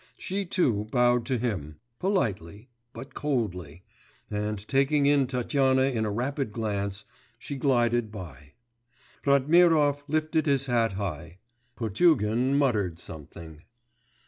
She 0.17 0.45
too 0.45 0.85
bowed 0.85 1.27
to 1.27 1.37
him, 1.37 1.75
politely, 1.99 2.69
but 2.91 3.13
coldly, 3.13 3.83
and 4.31 4.67
taking 4.67 5.05
in 5.05 5.27
Tatyana 5.27 5.83
in 5.93 6.07
a 6.07 6.11
rapid 6.11 6.51
glance, 6.51 7.05
she 7.37 7.55
glided 7.55 8.11
by.... 8.11 8.53
Ratmirov 9.27 10.01
lifted 10.07 10.47
his 10.47 10.65
hat 10.65 10.93
high, 10.93 11.37
Potugin 11.75 12.57
muttered 12.57 12.97
something. 12.97 13.61